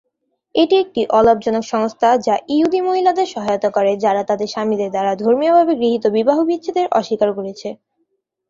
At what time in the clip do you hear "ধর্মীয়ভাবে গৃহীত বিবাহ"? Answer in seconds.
5.23-6.37